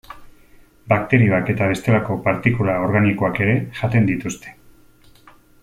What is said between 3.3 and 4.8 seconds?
ere jaten dituzte.